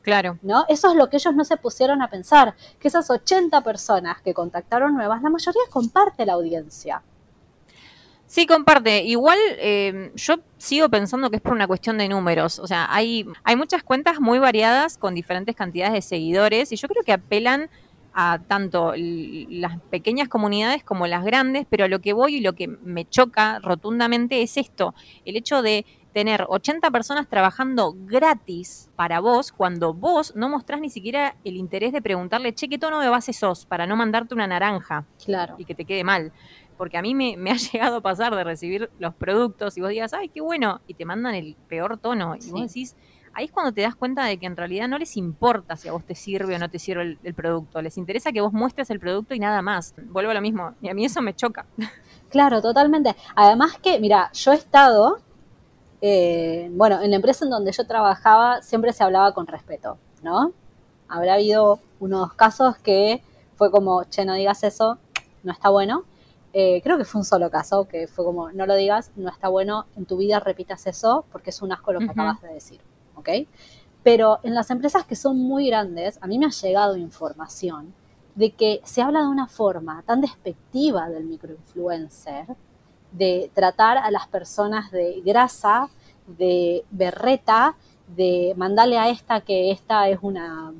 [0.08, 0.38] Claro.
[0.40, 0.64] ¿no?
[0.68, 4.32] Eso es lo que ellos no se pusieron a pensar, que esas 80 personas que
[4.32, 7.02] contactaron nuevas, la mayoría comparte la audiencia.
[8.26, 9.02] Sí, comparte.
[9.04, 12.58] Igual eh, yo sigo pensando que es por una cuestión de números.
[12.58, 16.88] O sea, hay, hay muchas cuentas muy variadas con diferentes cantidades de seguidores y yo
[16.88, 17.68] creo que apelan
[18.14, 22.54] a tanto las pequeñas comunidades como las grandes, pero a lo que voy y lo
[22.54, 24.94] que me choca rotundamente es esto,
[25.24, 30.90] el hecho de tener 80 personas trabajando gratis para vos cuando vos no mostrás ni
[30.90, 33.66] siquiera el interés de preguntarle, che, ¿qué tono de base sos?
[33.66, 35.54] Para no mandarte una naranja Claro.
[35.58, 36.32] y que te quede mal.
[36.76, 39.90] Porque a mí me, me ha llegado a pasar de recibir los productos y vos
[39.90, 42.34] digas, ay, qué bueno, y te mandan el peor tono.
[42.36, 42.96] Y vos decís,
[43.34, 45.92] ahí es cuando te das cuenta de que en realidad no les importa si a
[45.92, 47.82] vos te sirve o no te sirve el, el producto.
[47.82, 49.94] Les interesa que vos muestres el producto y nada más.
[50.06, 50.74] Vuelvo a lo mismo.
[50.80, 51.66] Y a mí eso me choca.
[52.30, 53.14] Claro, totalmente.
[53.34, 55.18] Además que, mira, yo he estado,
[56.00, 60.52] eh, bueno, en la empresa en donde yo trabajaba siempre se hablaba con respeto, ¿no?
[61.08, 63.22] Habrá habido unos casos que
[63.56, 64.98] fue como, che, no digas eso,
[65.42, 66.04] no está bueno.
[66.52, 69.48] Eh, creo que fue un solo caso que fue como, no lo digas, no está
[69.48, 72.12] bueno, en tu vida repitas eso porque es un asco lo que Ujú.
[72.12, 72.80] acabas de decir,
[73.16, 73.28] ¿ok?
[74.02, 77.92] Pero en las empresas que son muy grandes, a mí me ha llegado información
[78.34, 82.46] de que se habla de una forma tan despectiva del microinfluencer,
[83.12, 85.88] de tratar a las personas de grasa
[86.26, 90.72] de berreta, de mandarle a esta que esta es una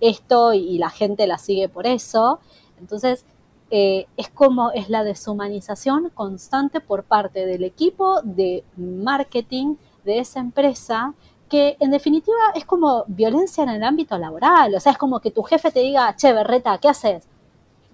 [0.00, 2.40] esto y la gente la sigue por eso.
[2.78, 3.24] Entonces,
[3.70, 10.40] eh, es como es la deshumanización constante por parte del equipo de marketing de esa
[10.40, 11.14] empresa
[11.48, 15.30] que en definitiva es como violencia en el ámbito laboral, o sea, es como que
[15.30, 17.26] tu jefe te diga, che, Berreta, ¿qué haces?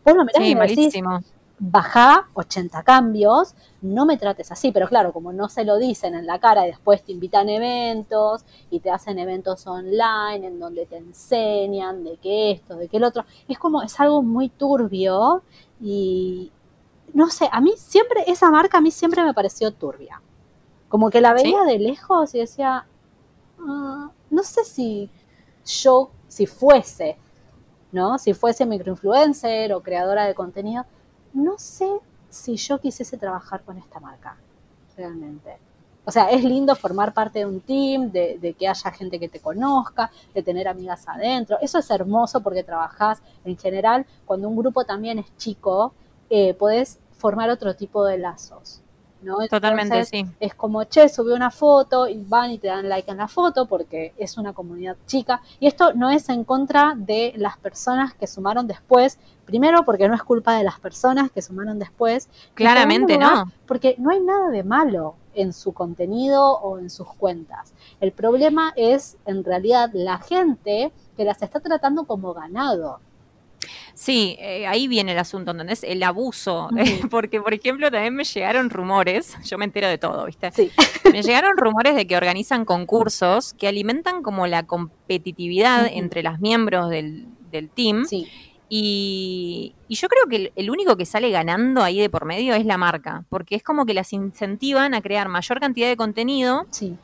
[0.05, 0.95] Vos lo mirás y me decís,
[1.63, 6.27] baja 80 cambios, no me trates así, pero claro, como no se lo dicen en
[6.27, 10.87] la cara y después te invitan a eventos y te hacen eventos online en donde
[10.87, 15.43] te enseñan de qué esto, de qué el otro, es como, es algo muy turbio
[15.83, 16.51] y
[17.13, 20.23] no sé, a mí siempre, esa marca a mí siempre me pareció turbia.
[20.89, 22.87] Como que la veía de lejos y decía,
[23.59, 25.11] ah, no sé si
[25.67, 27.19] yo, si fuese,
[27.93, 28.19] ¿no?
[28.19, 30.87] Si fuese microinfluencer o creadora de contenido,
[31.33, 31.89] no sé
[32.29, 34.37] si yo quisiese trabajar con esta marca,
[34.97, 35.59] realmente.
[36.05, 39.41] O sea, es lindo formar parte de un team, de, que haya gente que te
[39.41, 41.59] conozca, de tener amigas adentro.
[41.61, 45.93] Eso es hermoso porque trabajás en general, cuando un grupo también es chico,
[46.31, 48.81] eh, podés formar otro tipo de lazos.
[49.51, 50.25] Totalmente, sí.
[50.41, 53.67] Es como, che, subí una foto y van y te dan like en la foto
[53.67, 55.43] porque es una comunidad chica.
[55.59, 59.19] Y esto no es en contra de las personas que sumaron después.
[59.51, 62.29] Primero, porque no es culpa de las personas que sumaron después.
[62.55, 63.51] Claramente no.
[63.67, 67.75] Porque no hay nada de malo en su contenido o en sus cuentas.
[68.01, 73.01] El problema es, en realidad, la gente que las está tratando como ganado.
[73.95, 75.83] Sí, eh, ahí viene el asunto, ¿entendés?
[75.85, 76.71] El abuso.
[77.11, 80.51] porque, por ejemplo, también me llegaron rumores, yo me entero de todo, ¿viste?
[80.53, 80.71] Sí.
[81.13, 86.89] me llegaron rumores de que organizan concursos que alimentan como la competitividad entre las miembros
[86.89, 87.27] del,
[87.75, 88.05] team.
[88.05, 88.29] Sí.
[88.73, 92.65] Y, y, yo creo que el, único que sale ganando ahí de por medio es
[92.65, 96.97] la marca, porque es como que las incentivan a crear mayor cantidad de contenido sí.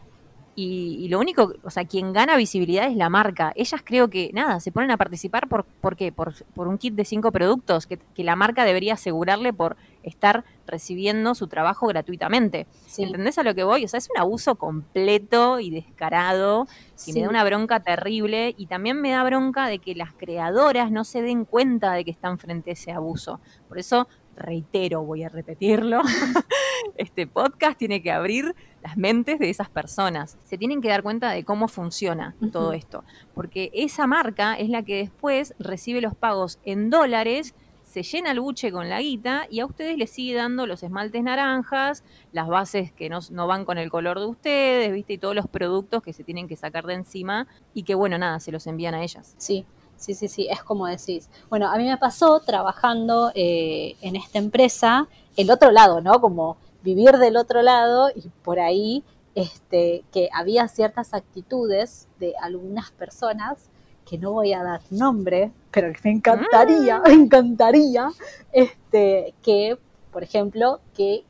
[0.59, 3.53] Y, lo único, o sea, quien gana visibilidad es la marca.
[3.57, 6.13] Ellas creo que, nada, se ponen a participar por, ¿por qué?
[6.13, 9.77] Por, un kit de cinco productos que, la marca debería asegurarle por
[10.07, 12.67] estar recibiendo su trabajo gratuitamente.
[12.97, 13.85] ¿Entendés a lo que voy?
[13.85, 16.67] O sea, es un abuso completo y descarado
[17.07, 20.91] y me da una bronca terrible y también me da bronca de que las creadoras
[20.91, 23.41] no se den cuenta de que están frente a ese abuso.
[23.69, 26.03] Por eso reitero, voy a repetirlo,
[26.97, 30.39] este podcast tiene que abrir las mentes de esas personas.
[30.45, 33.03] Se tienen que dar cuenta de cómo funciona todo esto,
[33.35, 37.55] porque esa marca es la que después recibe los pagos en dólares,
[37.97, 41.23] se llena el buche con la guita y a ustedes les sigue dando los esmaltes
[41.23, 45.15] naranjas, las bases que no, no van con el color de ustedes, ¿viste?
[45.15, 48.39] Y todos los productos que se tienen que sacar de encima y que, bueno, nada,
[48.39, 49.35] se los envían a ellas.
[49.39, 49.65] Sí,
[49.97, 51.31] Sí, sí, sí, es como decís.
[51.49, 56.21] Bueno, a mí me pasó trabajando eh, en esta empresa, el otro lado, ¿no?
[56.21, 59.05] Como vivir del otro lado y por ahí
[59.35, 63.71] este, que había ciertas actitudes de algunas personas
[64.07, 68.09] que no voy a dar nombre, pero que me encantaría, me encantaría,
[68.53, 69.77] este, que,
[70.13, 71.25] por ejemplo, que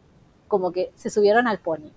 [0.47, 1.91] como que se subieron al pony,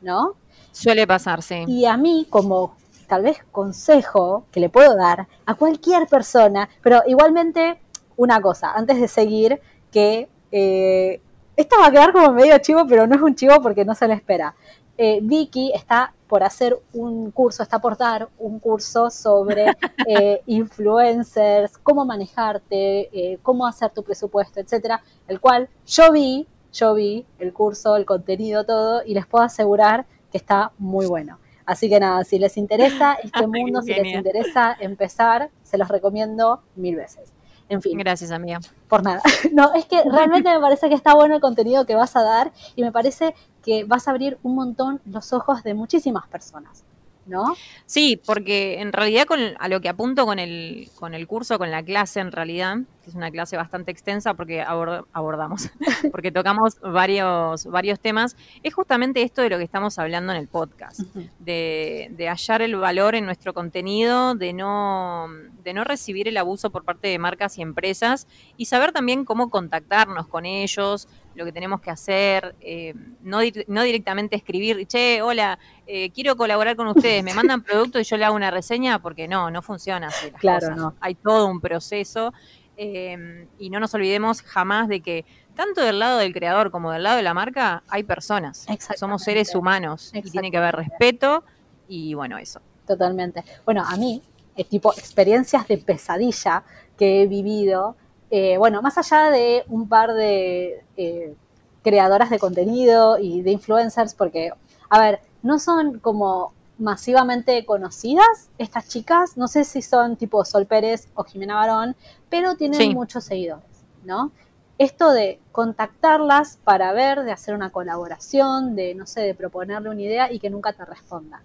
[0.00, 0.36] ¿no?
[0.72, 1.64] Suele pasarse.
[1.66, 2.76] Y a mí, como
[3.08, 7.80] tal vez consejo que le puedo dar a cualquier persona, pero igualmente
[8.16, 11.20] una cosa, antes de seguir, que eh,
[11.56, 14.06] esto va a quedar como medio chivo, pero no es un chivo porque no se
[14.06, 14.54] le espera.
[14.96, 19.66] Eh, Vicky está por hacer un curso, está por dar un curso sobre
[20.06, 27.26] eh, influencers, cómo manejarte, cómo hacer tu presupuesto, etcétera, el cual yo vi, yo vi
[27.38, 31.38] el curso, el contenido, todo, y les puedo asegurar que está muy bueno.
[31.68, 36.62] Así que nada, si les interesa este mundo, si les interesa empezar, se los recomiendo
[36.76, 37.32] mil veces.
[37.68, 37.98] En fin.
[37.98, 38.60] Gracias, amiga.
[38.88, 39.22] Por nada.
[39.52, 42.52] No, es que realmente me parece que está bueno el contenido que vas a dar
[42.76, 46.84] y me parece que vas a abrir un montón los ojos de muchísimas personas.
[47.28, 47.56] ¿No?
[47.86, 51.70] Sí, porque en realidad con, a lo que apunto con el, con el curso, con
[51.70, 55.70] la clase en realidad, que es una clase bastante extensa porque abordamos,
[56.10, 60.48] porque tocamos varios, varios temas, es justamente esto de lo que estamos hablando en el
[60.48, 61.00] podcast,
[61.38, 65.28] de, de, hallar el valor en nuestro contenido, de no,
[65.62, 69.50] de no recibir el abuso por parte de marcas y empresas y saber también cómo
[69.50, 75.58] contactarnos con ellos, lo que tenemos que hacer, eh, no, no, directamente escribir, che, hola,
[75.86, 79.28] eh, quiero colaborar con ustedes, me mandan producto y yo le hago una reseña, porque
[79.28, 80.30] no, no funciona así.
[80.32, 80.94] claro, no.
[81.00, 82.34] Hay todo un proceso
[82.76, 85.24] eh, y no nos olvidemos jamás de que
[85.54, 88.66] tanto del lado del creador como del lado de la marca hay personas.
[88.96, 91.44] Somos seres humanos y tiene que haber respeto
[91.88, 92.60] y bueno, eso.
[92.86, 93.44] Totalmente.
[93.64, 94.22] Bueno, a mí,
[94.56, 96.64] es tipo experiencias de pesadilla
[96.96, 97.96] que he vivido,
[98.30, 101.34] eh, bueno, más allá de un par de eh,
[101.82, 104.52] creadoras de contenido y de influencers, porque,
[104.90, 110.66] a ver, no son como masivamente conocidas estas chicas, no sé si son tipo Sol
[110.66, 111.96] Pérez o Jimena Barón,
[112.28, 114.30] pero tienen muchos seguidores, ¿no?
[114.76, 120.00] Esto de contactarlas para ver, de hacer una colaboración, de, no sé, de proponerle una
[120.00, 121.40] idea y que nunca te respondan.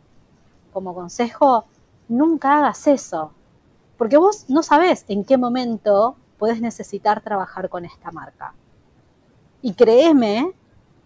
[0.72, 1.66] Como consejo,
[2.08, 3.32] nunca hagas eso,
[3.98, 8.54] porque vos no sabés en qué momento puedes necesitar trabajar con esta marca.
[9.62, 10.52] Y créeme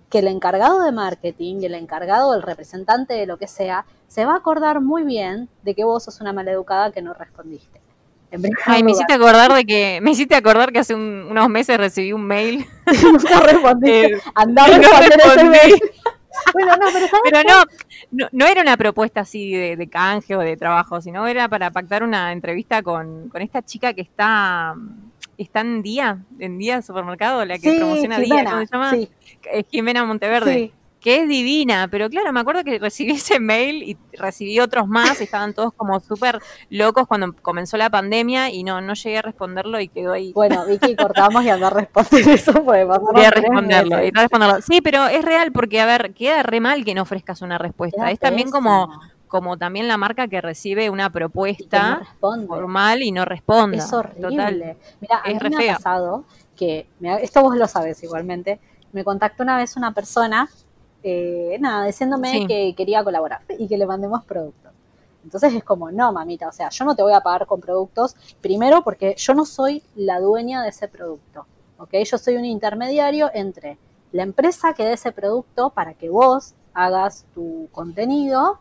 [0.10, 4.34] que el encargado de marketing, el encargado, el representante de lo que sea, se va
[4.34, 7.80] a acordar muy bien de que vos sos una maleducada que no respondiste.
[8.65, 12.26] Ay, me hiciste acordar de que, me hiciste acordar que hace unos meses recibí un
[12.26, 12.65] mail.
[13.04, 14.13] nunca respondiste.
[14.15, 14.88] Eh, Andaba no
[15.28, 15.76] ese mail.
[16.54, 16.86] bueno, no,
[17.23, 17.43] pero,
[18.12, 22.04] no, no, era una propuesta así de, canje o de trabajo, sino era para pactar
[22.04, 24.76] una entrevista con, con esta chica que está
[25.38, 28.91] está en Día, en Día Supermercado, la que promociona Día, ¿cómo se llama?
[28.91, 29.10] Sí.
[29.69, 30.73] Jimena Monteverde.
[31.00, 35.21] Que es divina, pero claro, me acuerdo que recibí ese mail y recibí otros más,
[35.21, 36.39] estaban todos como súper
[36.71, 40.34] locos cuando comenzó la pandemia y no, no llegué a responderlo y quedó ahí.
[40.34, 44.62] Bueno, Vicky, cortamos y andar a responder eso, puede Voy a responderlo, y responderlo.
[44.62, 48.10] Sí, pero es real porque, a ver, queda re mal que no ofrezcas una respuesta.
[48.10, 48.89] es también como
[49.28, 53.78] como también la marca que recibe una propuesta formal y no responde.
[53.78, 54.78] Es horrible.
[55.02, 56.88] Mira, a mí me ha pasado que,
[57.22, 58.60] esto vos lo sabes igualmente,
[58.92, 60.50] me contactó una vez una persona,
[61.04, 64.72] eh, nada, diciéndome que quería colaborar y que le mandemos productos.
[65.24, 68.16] Entonces es como, no, mamita, o sea, yo no te voy a pagar con productos,
[68.40, 71.46] primero porque yo no soy la dueña de ese producto,
[71.78, 71.96] ¿ok?
[72.06, 73.78] Yo soy un intermediario entre
[74.13, 78.60] la empresa que dé ese producto para que vos hagas tu contenido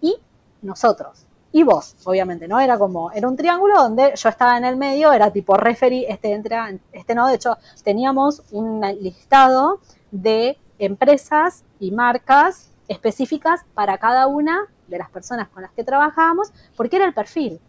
[0.00, 0.16] y
[0.62, 1.26] nosotros.
[1.52, 2.60] Y vos, obviamente, ¿no?
[2.60, 6.32] Era como, era un triángulo donde yo estaba en el medio, era tipo referee, este
[6.32, 7.26] entra, este no.
[7.28, 9.80] De hecho, teníamos un listado
[10.10, 16.52] de empresas y marcas específicas para cada una de las personas con las que trabajábamos,
[16.76, 17.60] porque era el perfil.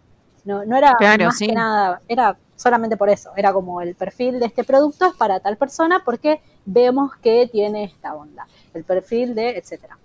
[0.43, 4.47] No, no era más que nada, era solamente por eso, era como el perfil de
[4.47, 9.57] este producto es para tal persona porque vemos que tiene esta onda, el perfil de,
[9.57, 9.97] etcétera.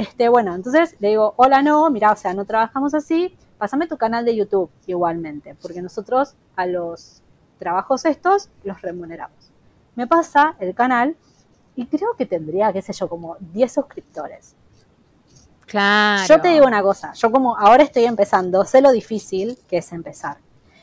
[0.00, 3.98] Este, bueno, entonces le digo, hola, no, mira, o sea, no trabajamos así, pásame tu
[3.98, 7.20] canal de YouTube igualmente, porque nosotros a los
[7.58, 9.50] trabajos estos los remuneramos.
[9.96, 11.16] Me pasa el canal
[11.76, 14.54] y creo que tendría, qué sé yo, como 10 suscriptores.
[15.66, 16.26] Claro.
[16.26, 19.92] Yo te digo una cosa, yo como ahora estoy empezando, sé lo difícil que es
[19.92, 20.38] empezar.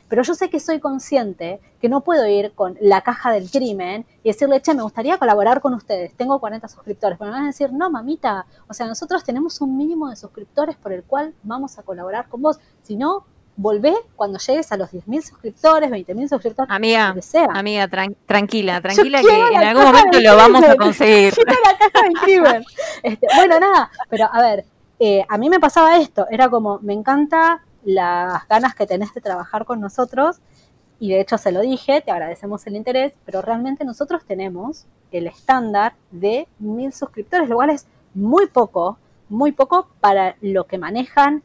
[0.10, 4.06] Pero yo sé que soy consciente que no puedo ir con la caja del crimen
[4.24, 7.18] y decirle, che, me gustaría colaborar con ustedes, tengo 40 suscriptores.
[7.18, 10.76] Pero me van a decir, no, mamita, o sea, nosotros tenemos un mínimo de suscriptores
[10.78, 12.60] por el cual vamos a colaborar con vos.
[12.84, 13.26] Si no,
[13.58, 17.16] volvé cuando llegues a los 10.000 suscriptores, 20.000 suscriptores, amiga,
[17.50, 17.88] Amiga,
[18.26, 21.34] tranquila, tranquila que en algún momento lo vamos a conseguir.
[21.38, 22.64] la caja del crimen.
[23.04, 24.66] Este, bueno, nada, pero a ver,
[25.00, 29.22] eh, a mí me pasaba esto, era como, me encanta las ganas que tenés de
[29.22, 30.42] trabajar con nosotros
[31.00, 35.26] y de hecho se lo dije, te agradecemos el interés, pero realmente nosotros tenemos el
[35.28, 38.98] estándar de mil suscriptores, lo cual es muy poco,
[39.30, 41.44] muy poco para lo que manejan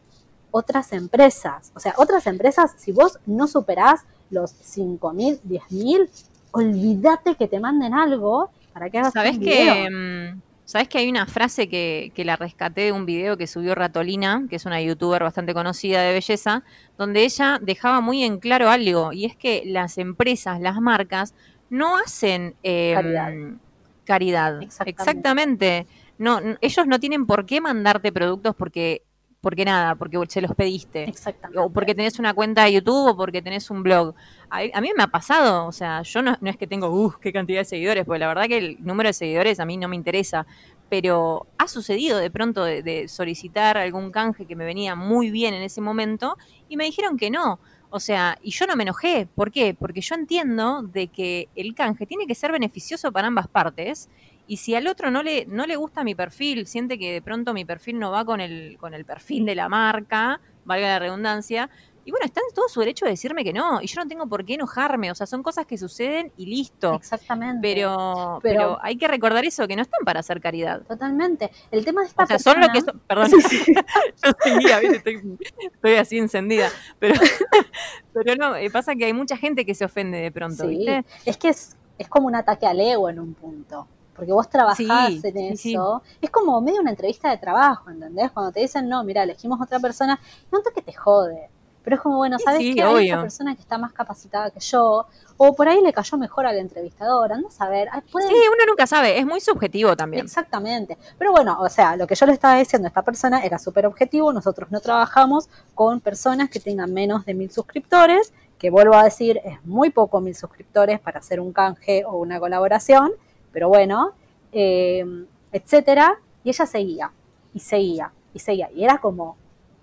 [0.51, 1.71] otras empresas.
[1.77, 4.01] O sea, otras empresas, si vos no superás
[4.31, 6.11] los 5 mil, 10 mil,
[6.51, 10.41] olvídate que te manden algo para que hagas ¿Sabés que mm,
[10.73, 14.47] ¿Sabes que hay una frase que, que, la rescaté de un video que subió Ratolina,
[14.49, 16.65] que es una youtuber bastante conocida de belleza,
[16.97, 21.35] donde ella dejaba muy en claro algo, y es que las empresas, las marcas,
[21.69, 23.59] no hacen em,
[24.05, 24.63] caridad.
[24.63, 25.87] Exactamente.
[26.17, 29.03] No, ellos no tienen por qué mandarte productos porque
[29.43, 31.03] porque nada, porque se los pediste.
[31.03, 31.59] Exactamente.
[31.59, 34.15] O porque tenés una cuenta de YouTube o porque tenés un blog.
[34.49, 37.61] A, mí me ha pasado, o sea, yo no, es que tengo, uh, qué cantidad
[37.61, 40.47] de seguidores, porque la verdad que el número de seguidores a mí no me interesa,
[40.89, 45.63] pero ha sucedido de pronto de, solicitar algún canje que me venía muy bien en
[45.63, 46.37] ese momento
[46.69, 47.59] y me dijeron que no.
[47.91, 49.27] O sea, y yo no me enojé.
[49.35, 49.75] ¿Por qué?
[49.75, 54.09] Porque yo entiendo de que el canje tiene que ser beneficioso para ambas partes
[54.47, 57.55] y si al otro no le, no le gusta mi perfil, siente que de pronto
[57.55, 61.71] mi perfil no va con el, con el perfil de la marca, valga la redundancia,
[62.05, 64.27] y bueno, está en todo su derecho de decirme que no, y yo no tengo
[64.27, 66.95] por qué enojarme, o sea, son cosas que suceden y listo.
[66.95, 67.61] Exactamente.
[67.63, 70.83] Pero, pero, hay que recordar eso, que no están para hacer caridad.
[70.83, 71.51] Totalmente.
[71.71, 73.31] El tema de esta O sea, son lo que son, perdón,
[74.25, 77.15] yo seguía, estoy, estoy, así encendida, pero,
[78.13, 81.05] pero no, eh, pasa que hay mucha gente que se ofende de pronto, ¿viste?
[81.25, 83.87] Es que es, es como un ataque al ego en un punto
[84.23, 86.01] porque vos trabajás en eso.
[86.21, 88.31] Es como medio una entrevista de trabajo, ¿entendés?
[88.31, 90.17] Cuando te dicen, no, mira, elegimos otra persona,
[90.53, 91.51] no que te jode.
[91.83, 92.81] Pero es como, bueno, ¿sabes qué?
[92.81, 95.07] Hay esta persona que está más capacitada que yo,
[95.37, 97.89] o por ahí le cayó mejor al entrevistador, anda a saber.
[97.93, 100.25] Sí, uno nunca sabe, es muy subjetivo también.
[100.25, 100.97] Exactamente.
[101.19, 103.87] Pero bueno, o sea, lo que yo le estaba diciendo a esta persona era súper
[103.87, 109.03] objetivo, nosotros no trabajamos con personas que tengan menos de mil suscriptores, que vuelvo a
[109.03, 113.11] decir, es muy poco mil suscriptores para hacer un canje o una colaboración,
[113.53, 114.13] pero bueno,
[114.53, 115.05] eh,
[115.53, 116.19] etcétera.
[116.45, 117.13] Y ella seguía,
[117.55, 118.71] y seguía, y seguía.
[118.75, 119.37] Y era como,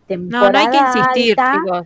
[0.08, 1.36] temporada no, no hay que insistir,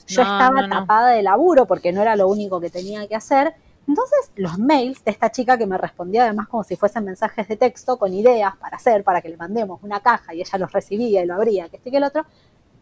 [0.07, 3.53] yo estaba tapada de laburo porque no era lo único que tenía que hacer.
[3.87, 7.57] Entonces, los mails de esta chica que me respondía además como si fuesen mensajes de
[7.57, 11.21] texto con ideas para hacer, para que le mandemos una caja y ella los recibía
[11.21, 12.25] y lo abría, que este que el otro,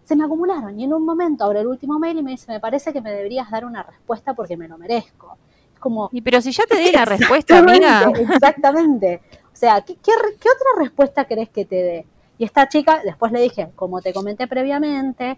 [0.03, 0.79] se me acumularon.
[0.79, 3.11] Y en un momento abro el último mail y me dice, me parece que me
[3.11, 5.37] deberías dar una respuesta porque me lo merezco.
[5.81, 6.09] Como...
[6.13, 8.09] Y pero si ya te di la respuesta, amiga.
[8.15, 9.21] Exactamente.
[9.51, 12.05] O sea, ¿qué, qué, qué otra respuesta querés que te dé?
[12.37, 15.37] Y esta chica, después le dije, como te comenté previamente,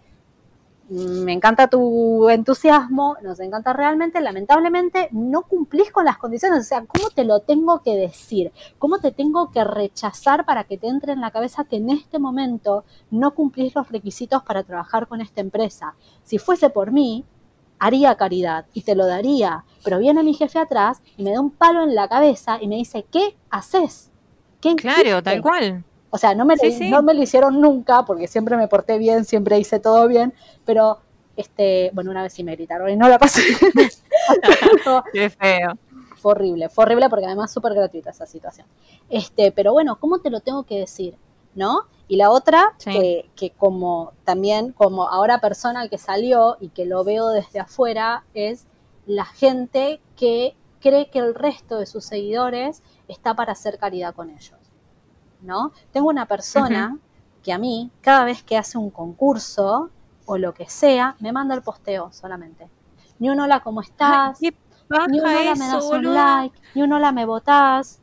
[0.89, 6.85] me encanta tu entusiasmo, nos encanta realmente, lamentablemente no cumplís con las condiciones, o sea,
[6.85, 8.51] ¿cómo te lo tengo que decir?
[8.79, 12.19] ¿Cómo te tengo que rechazar para que te entre en la cabeza que en este
[12.19, 15.95] momento no cumplís los requisitos para trabajar con esta empresa?
[16.23, 17.23] Si fuese por mí,
[17.79, 21.51] haría caridad y te lo daría, pero viene mi jefe atrás y me da un
[21.51, 24.09] palo en la cabeza y me dice, ¿qué haces?
[24.61, 25.83] ¿Qué claro, tal cual.
[26.09, 26.55] O sea, no me,
[26.89, 30.99] no me lo hicieron nunca porque siempre me porté bien, siempre hice todo bien, pero
[31.35, 33.41] este, bueno, una vez sí me gritaron y no la pasé.
[35.13, 35.73] Qué feo.
[36.17, 38.67] Fue horrible, fue horrible porque además súper gratuita esa situación.
[39.09, 41.15] Este, pero bueno, ¿cómo te lo tengo que decir?
[41.55, 41.81] ¿No?
[42.07, 47.03] Y la otra, que, que, como también, como ahora persona que salió y que lo
[47.03, 48.65] veo desde afuera, es
[49.05, 54.29] la gente que cree que el resto de sus seguidores está para hacer caridad con
[54.29, 54.63] ellos.
[55.43, 55.71] ¿no?
[55.91, 56.97] Tengo una persona
[57.43, 59.89] que a mí, cada vez que hace un concurso
[60.25, 62.69] o lo que sea, me manda el posteo solamente.
[63.19, 64.41] Ni un hola, ¿cómo estás?
[64.41, 67.99] ni un hola, me das un like, ni un hola, me votás.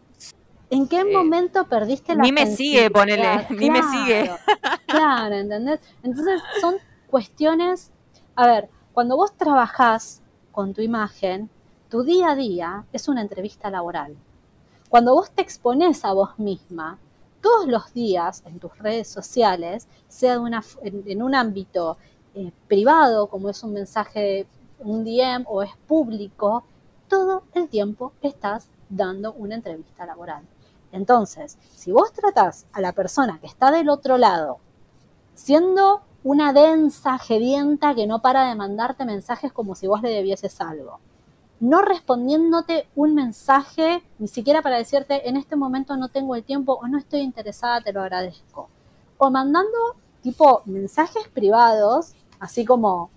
[0.71, 4.31] ¿En qué momento perdiste la Ni me sigue, ponele, ni me sigue.
[4.87, 5.81] claro, ¿entendés?
[6.03, 6.77] Entonces son
[7.09, 7.91] cuestiones,
[8.37, 11.51] a ver, cuando vos trabajás con tu imagen,
[11.89, 14.17] tu día a día es una entrevista laboral.
[14.89, 16.99] Cuando vos te expones a vos misma,
[17.41, 20.35] todos los días en tus redes sociales, sea
[20.83, 21.97] en, un ámbito
[22.35, 24.47] eh, privado, como es un mensaje,
[24.79, 26.65] un DM o es público,
[27.09, 30.45] todo el tiempo estás dando una entrevista laboral.
[30.93, 34.59] Entonces, si vos tratás a la persona que está del otro lado,
[35.35, 40.61] siendo una densa gedienta que no para de mandarte mensajes como si vos le debieses
[40.61, 40.99] algo,
[41.61, 46.73] no respondiéndote un mensaje, ni siquiera para decirte en este momento no tengo el tiempo
[46.73, 48.69] o no estoy interesada, te lo agradezco.
[49.19, 53.11] O mandando tipo mensajes privados, así como,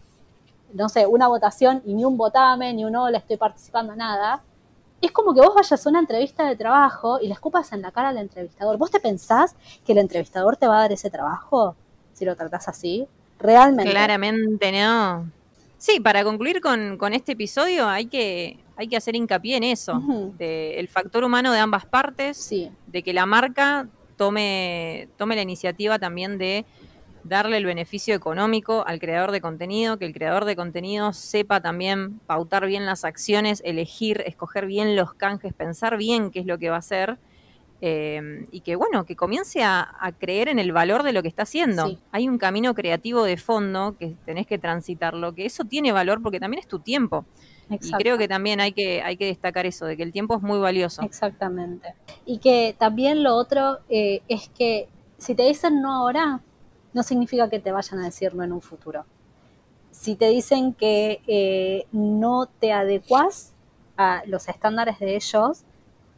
[0.74, 4.44] no sé, una votación y ni un votame, ni un le estoy participando, nada.
[5.04, 7.92] Es como que vos vayas a una entrevista de trabajo y le escupas en la
[7.92, 8.78] cara al entrevistador.
[8.78, 9.54] ¿Vos te pensás
[9.86, 11.76] que el entrevistador te va a dar ese trabajo
[12.14, 13.06] si lo tratás así?
[13.38, 13.92] Realmente.
[13.92, 15.30] Claramente no.
[15.78, 20.02] Sí, para concluir con, este episodio hay que, hay que hacer hincapié en eso,
[20.38, 22.50] de el factor humano de ambas partes,
[22.88, 26.66] de que la marca tome, tome la iniciativa también de
[27.24, 32.20] darle el beneficio económico al creador de contenido, que el creador de contenido sepa también
[32.26, 36.70] pautar bien las acciones, elegir, escoger bien los canjes, pensar bien qué es lo que
[36.70, 37.18] va a hacer
[37.86, 41.44] Em, y que bueno, que comience a, creer en el valor de lo que está
[41.44, 41.98] haciendo.
[42.14, 46.40] Hay un camino creativo de fondo que tenés que transitarlo, que eso tiene valor porque
[46.40, 47.26] también es tu tiempo.
[47.70, 50.42] Y creo que también hay que, hay que destacar eso, de que el tiempo es
[50.42, 51.02] muy valioso.
[51.02, 51.94] Exactamente.
[52.26, 56.40] Y que también lo otro eh, es que si te dicen no ahora,
[56.94, 59.06] no significa que te vayan a decirlo en un futuro.
[59.92, 63.54] Si te dicen que eh, no te adecuas
[63.98, 65.64] a los estándares de ellos,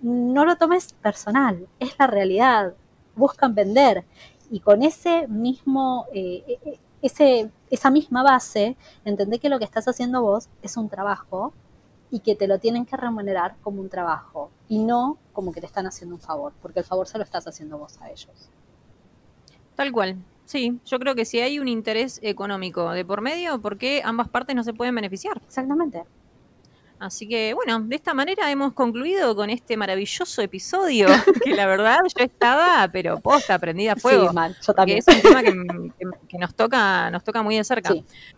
[0.02, 2.74] no lo tomes personal, es la realidad,
[3.16, 4.06] buscan vender.
[4.50, 9.88] Y con ese mismo, eh, e, ese, esa misma base, entendé que lo que estás
[9.88, 11.54] haciendo vos es un trabajo
[12.12, 15.68] y que te lo tienen que remunerar como un trabajo y no como que te
[15.68, 18.50] están haciendo un favor, porque el favor se lo estás haciendo vos a ellos.
[19.76, 20.18] Tal cual.
[20.46, 24.30] Sí, yo creo que si hay un interés económico de por medio, ¿por qué ambas
[24.30, 25.42] partes no se pueden beneficiar?
[25.44, 26.04] Exactamente.
[26.98, 31.08] Así que bueno, de esta manera hemos concluido con este maravilloso episodio,
[31.44, 34.30] que la verdad yo estaba, pero posta, prendida a fuego.
[34.30, 35.00] Sí, mal, yo también.
[35.00, 37.94] es un tema que, nos toca, nos toca muy de cerca.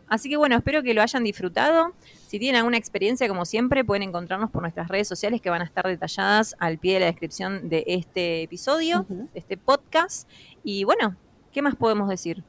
[0.08, 1.94] Así que bueno, espero que lo hayan disfrutado.
[2.28, 5.66] Si tienen alguna experiencia, como siempre, pueden encontrarnos por nuestras redes sociales que van a
[5.66, 10.28] estar detalladas al pie de la descripción de este episodio, de este podcast.
[10.64, 11.16] Y bueno,
[11.58, 12.44] ¿qué más podemos decir?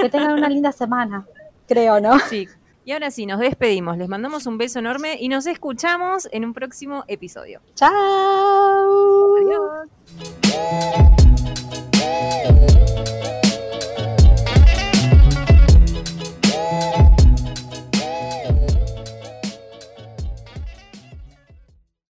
[0.00, 1.26] Que tengan una linda semana,
[1.66, 2.20] creo, ¿no?
[2.30, 2.46] Sí,
[2.84, 3.98] Y ahora sí, nos despedimos.
[3.98, 7.60] Les mandamos un beso enorme y nos escuchamos en un próximo episodio.
[7.74, 9.34] ¡Chao!
[9.38, 11.08] Adiós.